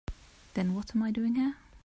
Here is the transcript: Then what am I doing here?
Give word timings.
Then 0.55 0.73
what 0.73 0.95
am 0.95 1.03
I 1.03 1.11
doing 1.11 1.35
here? 1.35 1.57